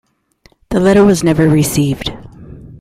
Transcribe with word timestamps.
The 0.69 0.79
letter 0.79 1.05
was 1.05 1.23
never 1.23 1.47
received. 1.47 2.11